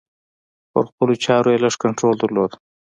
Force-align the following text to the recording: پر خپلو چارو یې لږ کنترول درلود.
پر 0.71 0.83
خپلو 0.91 1.13
چارو 1.23 1.49
یې 1.53 1.61
لږ 1.63 1.73
کنترول 1.83 2.15
درلود. 2.19 2.51